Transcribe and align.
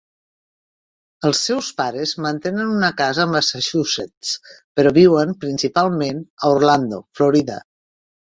Els 1.27 1.41
seus 1.49 1.67
pares 1.81 2.13
mantenen 2.25 2.71
una 2.77 2.89
casa 3.01 3.25
a 3.25 3.29
Massachusetts, 3.33 4.33
però 4.81 4.95
viuen 4.97 5.35
principalment 5.45 6.25
a 6.25 6.51
Orlando, 6.57 7.03
Florida. 7.21 7.61